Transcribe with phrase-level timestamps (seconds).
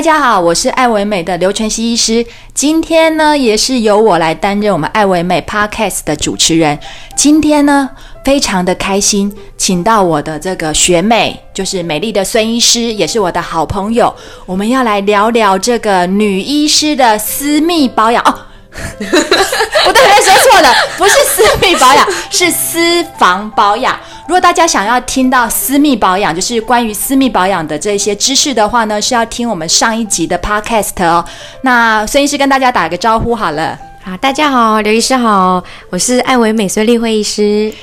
[0.00, 2.24] 大家好，我是爱惟美的刘淳熙医师。
[2.54, 6.78] 今天呢，也是由我来担任我们爱惟美 Podcast 的主持人。
[7.14, 7.90] 今天呢，
[8.24, 14.10] 非常的开心，请到我的这个学妹，就是美丽的孙医师，也是我的好朋友。
[14.46, 18.34] 我们要来聊聊这个女医师的私密保养哦。
[19.86, 24.00] 我对不起，说错了，不是私密保养，是私房保养。
[24.30, 31.24] 如果大家想要听到私密保养，就是关于私密保养的这些知识的话呢，是要听我们上一集的 podcast 哦。
[31.62, 33.76] 那孙医师跟大家打个招呼好了。
[34.04, 37.74] 啊，大家好，刘医师好，我是爱维美孙立惠医师。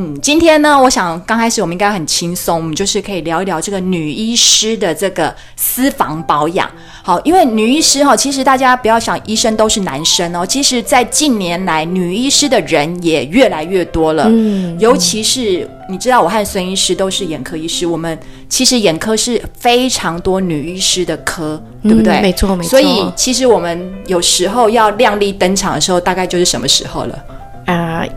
[0.00, 6.70] 嗯，今天呢，我想刚开始我们应该很轻松，我们就是可以聊一聊这个女医师的这个私房保养。
[7.02, 14.26] 好，因为女医师哈，其实大家不要想医生都是男生哦，其实，在近年来，女医师的人也越来越多了。
[14.28, 18.16] 嗯，尤其是你知道，我和孙医师都是眼科医师，我们
[18.48, 22.12] 其实眼科是非常多女医师的科，对不对？
[22.18, 22.70] 嗯，没错，没错。
[22.70, 27.18] 所以，其实我们有时候要亮丽登场的时候，大概就是什么时候了？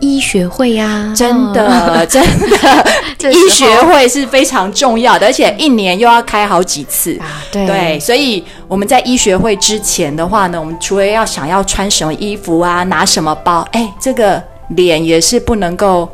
[0.00, 7.16] 医学会呀、啊，真的，哦、 真的， 医学会是非常重要的，而且一年又要开好几次。
[7.18, 16.08] 啊、对，对，所以我们在医学会之前的话呢，我们除了要想要穿什么衣服啊，拿什么包，哎，这个脸也是不能够，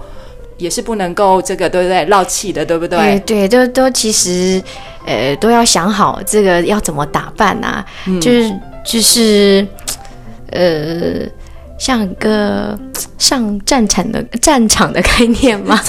[0.59, 2.05] 也是不能够这个，对不对？
[2.07, 2.99] 漏气的，对不对？
[3.27, 4.63] 对，对，都都其实，
[5.07, 8.53] 呃，都要想好这个要怎么打扮啊，嗯、就是
[8.85, 9.67] 就是，
[10.53, 11.29] 呃。
[11.79, 12.77] 像一个
[13.19, 15.79] 上战场的战场的概念吗？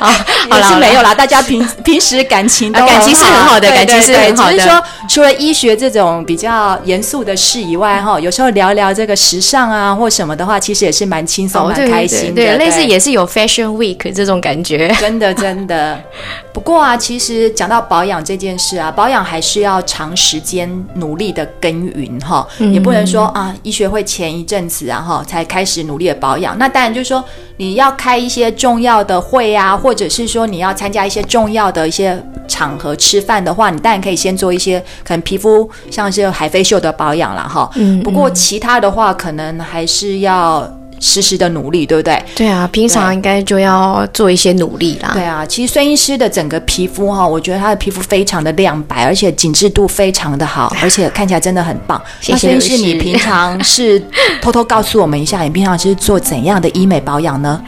[0.00, 0.08] 好，
[0.50, 1.14] 好是没有啦。
[1.14, 4.52] 大家平平时感情都感情是很好的，感情是很好的。
[4.52, 12.34] 只是说，除了医学这种比较严肃的事以外，哈，有时候聊聊这个时尚啊或什么的话，其实也是蛮轻松、蛮开心的。
[12.34, 14.94] 对，类似也是有 Fashion Week 这种感觉。
[15.00, 15.98] 真的，真的。
[16.52, 24.82] 不过啊，其实讲到保养这件事啊，保养还是要长时间努力的耕耘哈，也不能说啊，医学会前一阵子。
[24.82, 26.58] 然后才开始努力的保养。
[26.58, 27.24] 那当然就是说，
[27.56, 37.70] 你要开一些重要的会啊，或者是说你要参加一些重要的一些场合吃饭的话，你当然可以先做一些可能皮肤像是海飞秀的保养了哈。
[37.76, 38.02] 嗯。
[38.02, 40.70] 不过其他的话，可能还是要。
[41.02, 42.22] 时时的努力，对不对？
[42.36, 45.10] 对啊，平常应该就要做一些努力啦。
[45.12, 52.00] 对啊，其实孙医师的整个皮肤哈，我觉得他的皮肤非常的亮白，而且紧致度非常的好， 而且看起来真的很棒。
[52.20, 52.38] 谢谢。
[52.38, 54.00] 孙医师，你平常是
[54.40, 57.60] 偷偷告诉我们一下，你平常是做怎样的医美保养呢？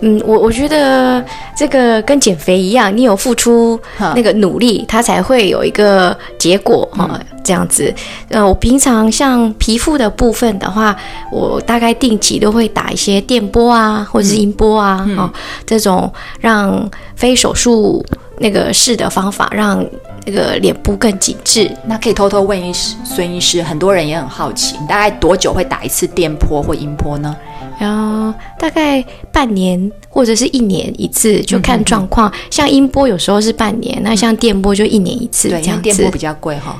[0.00, 1.24] 呃，嗯，我我觉得
[1.56, 3.78] 这个跟减肥一样，你有付出
[4.14, 7.08] 那个努力，它才会有一个结果哈。
[7.12, 7.92] 嗯这样子，
[8.28, 10.94] 呃，我平常像皮肤的部分的话，
[11.32, 15.28] 我大概定期都会打一些电波啊，或者是音波啊，嗯、哦，
[15.66, 18.04] 这种让非手术
[18.38, 19.84] 那个式的方法，让
[20.26, 21.68] 那个脸部更紧致。
[21.86, 27.34] 那可以偷偷问一孙医师，很多人也很好奇，你大概多久会打一次电波或音波呢？
[27.80, 29.02] 然后大概
[29.32, 32.30] 半年或者是一年一次，就看状况。
[32.50, 36.78] 像音波有时候是半年，那像电波就一年一次这样电波比较贵哈。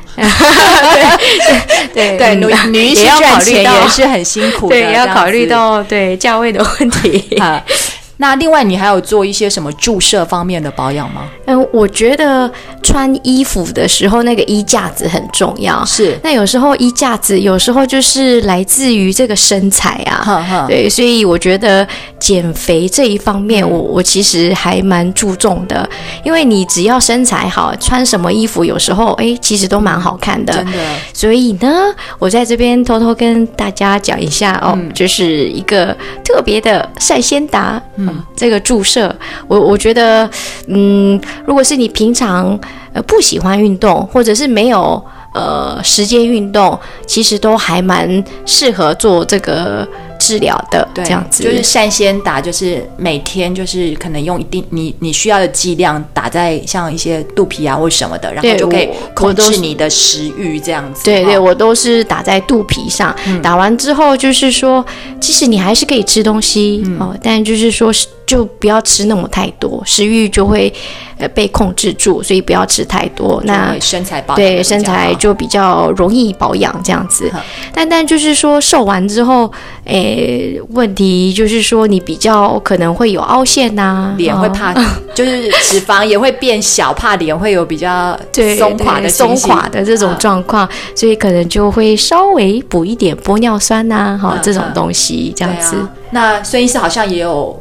[1.95, 7.41] 对 对对，女女医师赚钱也是很辛苦的， 对，要考虑到 对价位的问题。
[8.21, 11.23] 那另外，你还有做一些什么注射方面的保养吗？
[11.47, 12.49] 嗯，我觉得
[12.83, 15.83] 穿衣服的时候，那个衣架子很重要。
[15.87, 16.19] 是。
[16.23, 20.21] 那有时候衣架子，有时候就是来自于这个身材啊。
[20.23, 21.87] 呵呵对，所以我觉得
[22.19, 25.89] 减肥这一方面我，我、嗯、我其实还蛮注重的。
[26.23, 30.53] 因为你只要身材好，穿什么衣服，有时候哎，其实都蛮好看的。
[30.53, 30.73] 真的。
[31.15, 31.71] 所以呢，
[32.19, 37.81] 我在这边偷偷跟大家讲一下哦，嗯、就是一个特别的赛先达。
[37.97, 38.10] 嗯。
[38.37, 39.15] 这个注射，
[39.49, 40.29] 我我觉得，
[40.67, 42.59] 嗯，如果是你平常
[42.93, 45.03] 呃不喜欢运动，或者是没有
[45.35, 49.87] 呃时间运动，其实都还蛮适合做这个。
[50.31, 61.03] 治疗的这样子，就是善先打，就是每天就是可能用一定你你需要的剂量打在像一些肚皮啊或什么的，然后就可以控制你的食欲这样子。
[61.05, 64.87] 对对，我都是打在肚皮上，嗯、打完之后就是说，
[65.21, 67.93] 其实你还是可以吃东西、嗯、哦，但就是说
[68.31, 70.73] 就不要吃那么太多，食欲就会
[71.19, 73.43] 呃被控制住，所以不要吃太多。
[73.45, 77.29] 那身材保养对身材就比较容易保养这样子。
[77.35, 77.41] 嗯、
[77.75, 79.51] 但但就是说瘦完之后，
[79.85, 80.61] 诶。
[80.71, 84.85] 问题就是说，你比较可能会有凹陷呐、啊，脸会怕，哦、
[85.15, 88.17] 就是脂肪也会变小，怕脸会有比较
[88.57, 95.77] 松垮的松垮的这种状况，嗯、所以可能就会稍微补一点玻尿酸呐、啊，哈、嗯，这种东西这样子。
[95.77, 97.61] 啊、那孙医师好像也有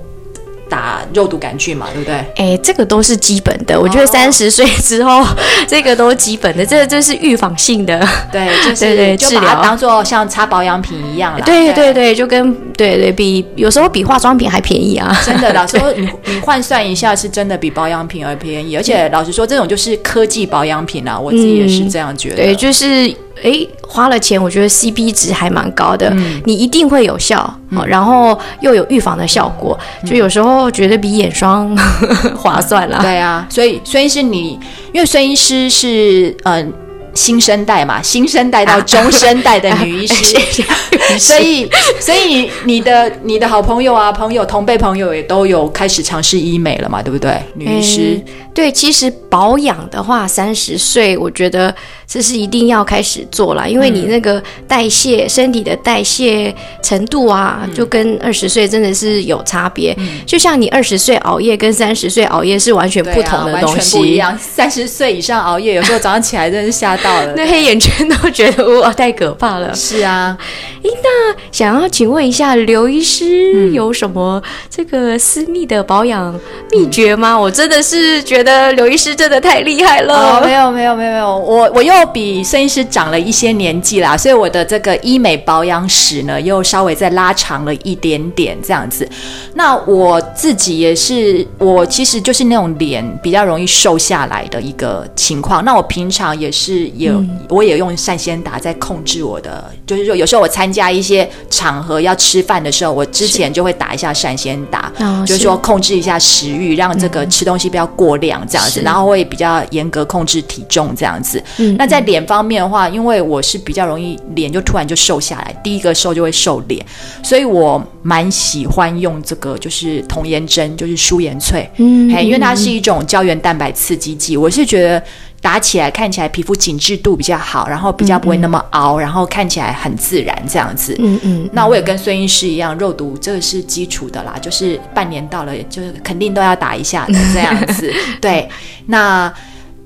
[0.69, 2.15] 打肉毒杆菌嘛，对不对？
[2.35, 3.79] 哎，这个都是基本的。
[3.79, 5.25] 我觉得三十岁之后，
[5.67, 7.99] 这个都基本的，这这是预防性的。
[8.31, 11.43] 对，就是 对对，就把它当做像擦保养品一样了。
[11.43, 15.11] 对对对，就跟对对比，有时候比化妆品还便宜啊！
[15.25, 18.77] 真的，老 实说，你你换算一下，是真的比保养品而便宜。
[18.77, 22.35] 而且老实说，这种就是科技保养品啊，我自己也是这样觉得。
[22.35, 23.13] 对，就是。
[23.43, 31.75] 哎，花了钱，我觉得 CP 值还蛮高的，嗯、你一定会有效，嗯、然后又有预防的效果，嗯、就有时候觉得比眼霜
[32.37, 32.99] 划算了。
[33.01, 34.59] 对啊，所以孙医师你，
[34.93, 36.55] 因为孙医师是嗯。
[36.55, 36.67] 呃
[37.15, 40.37] 新生代嘛，新生代到中生代的女医师，
[41.17, 41.67] 所以
[41.99, 47.41] 所以你的你的好朋友啊，朋友同辈朋友也都有开始尝试医美了嘛，对不对？
[47.55, 48.23] 女医师、嗯、
[48.59, 51.73] 对，其实保养的话，三十岁我觉得
[52.05, 56.53] 这是一定要开始做了，因为你那个代谢、嗯、身体的代谢
[56.83, 59.95] 程度啊，就跟二十岁真的是有差别。
[59.97, 64.37] 嗯、就像你二十岁熬夜跟三十岁熬夜是完全不同的东西，啊、完全不一样。
[64.37, 67.31] 三十岁以上熬夜，有时候 早上起来真的是吓到了。
[67.37, 69.73] 那黑眼圈都觉得哇，太可怕了。
[69.73, 70.37] 是啊，
[70.83, 76.37] 那想要请问一下刘医师，有什么这个私密的保养
[76.71, 77.35] 秘诀吗？
[77.35, 80.15] 嗯、我真的是觉得刘医师真的太厉害了。
[80.15, 89.07] 哦、没有没有没有没有，我我又比孙医师长了一些年纪啦，所以我的这个医美保养史呢，又稍微再拉长了一点点这样子。
[89.53, 95.63] 那我自己也是，我其实就是那种脸比较容易瘦下来的一个情况。
[95.63, 96.89] 那我平常也是。
[96.95, 111.41] 有，嗯、我也用善仙达在控制我的，就是说有时候我参加一些场合要吃饭的时候，我之前就会打一下善仙达，是就是说控制一下食欲，让这个吃东西不要过量这样子，嗯、然后会比较严格控制体重这样子。
[111.57, 116.85] 嗯、那在脸方面的话，因为我是比较容易脸就突然就瘦下来，第一个瘦就会瘦脸，
[117.23, 125.01] 所以我蛮喜欢用这个就是童颜针，就是舒颜萃，嗯，因为它是一种胶原蛋白刺激剂，我是觉得。
[125.41, 130.95] 打起来看起来皮肤紧致度比较好，然后比较不会那么凹，嗯嗯，然后看起来很自然这样子。
[130.99, 131.49] 嗯，嗯嗯。
[131.53, 137.93] 那我也跟孙医师一样，肉毒这个是基础的啦，就是半年到了，就是肯定都要打一下的这样子。
[138.19, 138.49] 对，
[138.87, 139.33] 那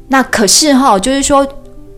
[0.07, 1.47] 那可是哈，就是说，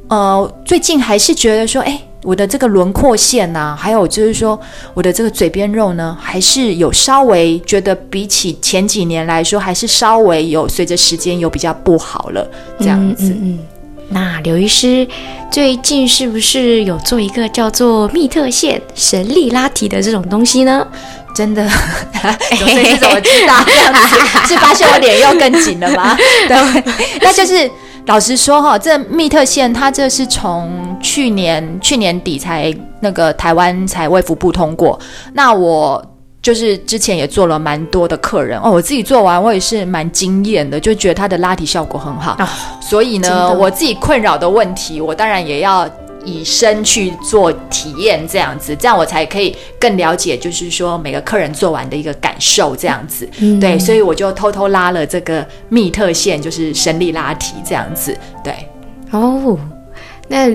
[0.09, 2.01] 呃，最近还是觉得说，哎。
[2.25, 4.59] 我的这个轮廓线呐、啊，还有就是说
[4.95, 12.49] 我的这个嘴边肉呢，还是有稍微觉得比起前几年来说，还是稍微有随着时间有比较不好了
[12.79, 13.25] 这样子。
[13.25, 13.59] 嗯，嗯，嗯，
[14.09, 15.07] 那刘医师
[15.51, 20.85] 最近是不是有做一个叫做密特线神力拉提的这种东西呢？
[21.35, 21.67] 真的，
[22.57, 24.17] 所以是怎么知道这样子？
[24.47, 26.17] 是发现我脸又更紧了吗？
[26.47, 26.83] 对，
[27.21, 27.69] 那就是。
[28.05, 34.99] 老实说哈，这密特线它这是从去年去年底才那个台湾才卫福部通过。
[35.33, 36.03] 那我
[36.41, 42.37] 就是之前也做了蛮多的客人哦，我自己做完我也是蛮惊艳的，就觉得它的拉提效果很好。
[42.39, 42.47] 哦、
[42.79, 45.89] 所以呢，我自己困扰的问题，我当然也要。
[46.25, 58.53] 以身去做体验，这样子，这样我才可以更了解，就是说每个客人做完的一个感受，这样子，嗯、对，所以我就偷偷拉了这个密特线，就是神力拉提这样子，对。
[59.11, 59.57] 哦，
[60.27, 60.49] 那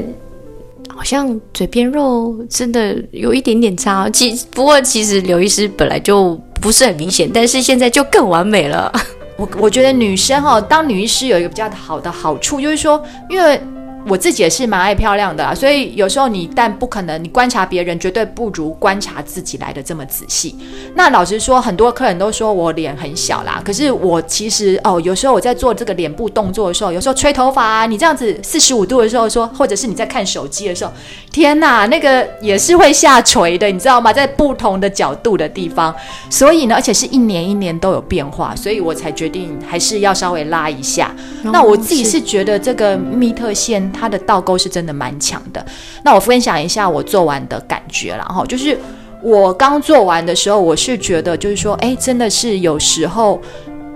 [0.88, 8.92] 好像嘴边肉真的有一点点差，其不过其实刘医师本来就不是很明显，但是现在就更完美了。
[9.36, 13.60] 我我觉得女生哈、哦，当女医师有一个比较好的好处，就是说，因为。
[14.08, 20.56] 我自己也是蛮爱漂亮的啦，所以有时候你但不可能，你观察别人绝对不如观察自己来的这么仔细。
[20.94, 30.90] 那老实说，很多客人都说我脸很小啦，可是我其实哦，有时候我在做这个脸部动作的时候，有时候吹头发啊，你这样子四十五度的时候说，或者是你在看手机的时候，
[31.30, 34.12] 天哪，那个也是会下垂的，你知道吗？
[34.12, 35.94] 在不同的角度的地方，
[36.30, 41.14] 所以呢，而且是一年一年都有变化，所以我才决定还是要稍微拉一下。
[41.44, 43.89] 哦，那我自己是觉得这个密特线。
[43.92, 45.64] 它的倒钩是真的蛮强的。
[46.04, 48.78] 那我分享一下我做完的感觉，然后就是
[49.22, 53.40] 我刚做完的时候，我是觉得就是说，哎，真的是有时候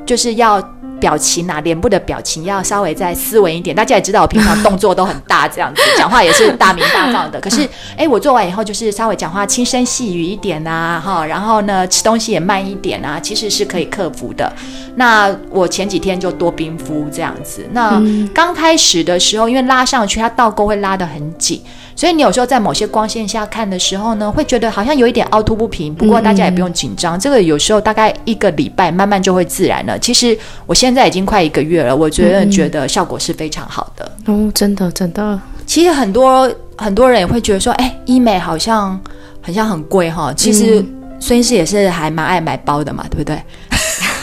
[0.07, 0.74] 就是要。
[1.05, 3.77] 表情啊，脸部的表情要稍微再斯文一点。
[3.77, 7.39] 大家也知道，我平常动作都很大，这样子讲话也是大鸣大放的。
[7.45, 14.51] 可是，哎，我做完以后就是稍微讲话轻声细语一点啊，哈，然后呢，吃东西也慢一点啊，其实是可以克服的。
[14.97, 17.67] 那我前几天就多冰敷这样子。
[17.73, 21.63] 那刚开始的时候，因为拉上去，它倒钩会拉得很紧。
[21.97, 25.95] 所以你有时候在某些光线下看的时候呢，会觉得好像有一点凹凸不平。
[25.95, 29.99] 不过大家也不用紧张，嗯、这个有时候大概一个礼拜慢慢就会自然了。
[29.99, 30.37] 其实
[30.67, 34.11] 我现在已经快一个月了，我觉得觉得效果是非常好的。
[34.27, 35.41] 哦，真的真的。
[35.67, 39.01] 其实很多很多人也会觉得说，哎，医美好像
[39.41, 40.33] 好像很贵哈。
[40.37, 40.85] 其实
[41.21, 43.41] 孙医师也是还蛮爱买包的嘛，对不对？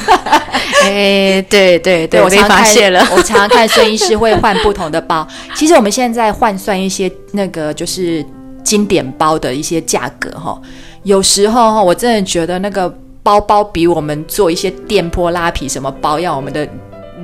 [0.84, 3.05] 哎，对对对，我常发现了。
[3.15, 5.27] 我常常看孙医师会换不同的包。
[5.55, 8.25] 其实我们现在换算一些那个就是
[8.63, 10.60] 经典包的一些价格哈，
[11.03, 12.91] 有时候哈，我真的觉得那个
[13.22, 16.67] 包包比我们做一些电波拉皮什么包要我们的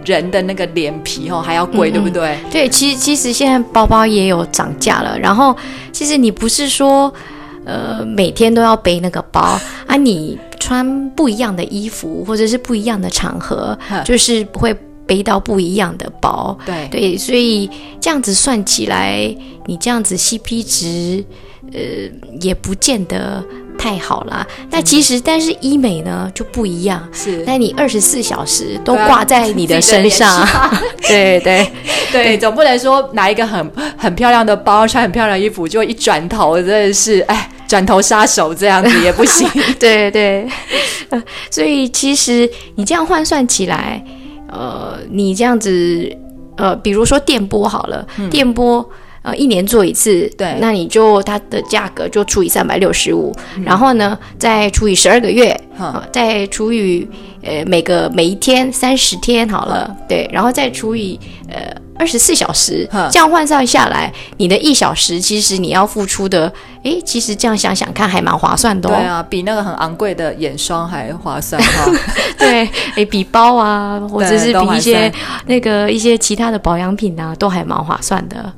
[0.05, 2.37] 人的那个脸皮哈还要贵，嗯嗯对不对？
[2.51, 5.17] 对，其实其实现在包包也有涨价了。
[5.17, 5.55] 然后
[5.91, 7.11] 其实你不是说
[7.65, 9.41] 呃每天都要背那个包
[9.87, 10.37] 啊，你。
[10.59, 16.57] 穿不一样的衣服，或者是不一样的场合，就是不会背到不一样的包。
[16.65, 16.87] 对。
[16.89, 19.33] 对，所以这样子算起来，
[19.65, 21.23] 你这样子 CP 值，
[21.71, 21.79] 呃，
[22.41, 23.43] 也不见得
[23.77, 24.45] 太好啦。
[24.69, 30.45] 那其实，但是医美呢就不一样，是，那你二十四小时都挂在你的身上，
[31.07, 31.39] 对。
[31.39, 31.71] 对
[32.11, 37.49] 对，总不能说拿一个很很漂亮的包，穿很漂亮的衣服，就一转头真的是哎。
[37.67, 39.47] 转头杀手这样子也不行，
[39.79, 40.47] 对对，
[41.51, 44.03] 所以其实你这样换算起来，
[44.49, 46.09] 呃，你这样子，
[46.55, 48.87] 呃，比如说电波好了，嗯、电波
[49.27, 55.59] 呃一年做一次，对，那你就它的价格就除以三百六十五，然后呢再除以十二个月，
[56.11, 57.07] 再除以
[57.43, 61.19] 呃每个每一天三十天好了，嗯、对，然后再除以
[61.49, 61.57] 呃。
[61.99, 66.53] 二十四小时，这样换算下来，你的一小时其实你要付出的，
[66.83, 68.93] 诶，其实这样想想看，还蛮划算的哦。
[68.93, 71.91] 对啊，比那个很昂贵的眼霜还划算哈。
[72.37, 75.11] 对，诶，比包啊，或者是比一些
[75.47, 78.53] 那个一些其他的保养品啊，都还蛮划算的。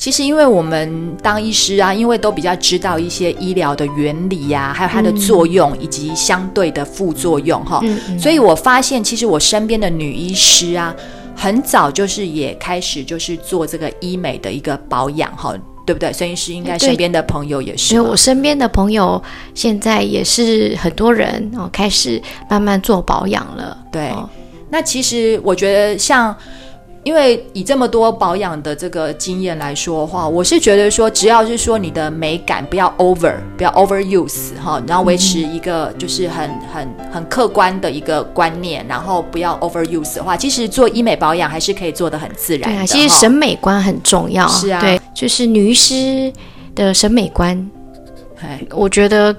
[0.00, 10.96] 其实，因为我们当医师啊，因为都比较知道一些医疗的原理呀、啊，还有它的作用以及相对的副作用哈，嗯嗯、所以我发现，其实我身边的女医师啊。
[11.36, 15.54] 很早就是也开始就是做这个医美的一个保养哈，
[15.86, 16.12] 对不对？
[16.12, 17.94] 孙医师应该身边的朋友也是。
[17.94, 19.22] 因为我身边的朋友
[19.54, 23.76] 现在也是很多人哦，开始慢慢做保养了。
[23.90, 24.28] 对，哦、
[24.70, 26.34] 那其实我觉得像。
[27.02, 42.76] 因为以这么多保养的这个经验来说的话，我是觉得说，只要是说你的美感不要 over，不要 overuse 哈，然后维持一个就是很很很客观的一个观念，然后不要 overuse 的话，其实做医美保养还是可以做的很自然的。
[42.76, 44.46] 对啊，其实审美观很重要。
[44.48, 46.30] 是啊，对，就是女医师
[46.74, 47.70] 的审美观，
[48.70, 49.34] 我觉得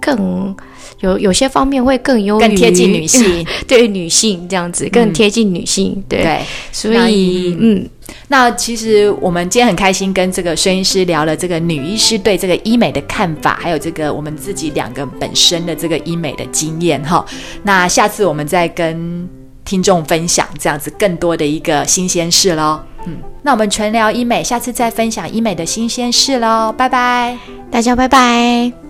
[0.00, 0.54] 更。
[1.00, 6.40] 有有些方面会更优，更贴近女性， 对女性这样子更贴近女性，嗯、对，对。
[6.72, 7.88] 所以嗯，
[8.28, 17.24] 那其实我们今天很开心跟这个孙医师聊了这个女医师对这个医美的看法，还有这个我们自己两个本身的这个医美的经验哈。
[17.62, 19.28] 那下次我们再跟
[19.64, 22.80] 听众分享这样子更多的一个新鲜事喽。
[23.06, 27.36] 嗯，那我们纯聊医美，下次再分享医美的新鲜事喽，拜拜，
[27.70, 28.83] 大家拜拜。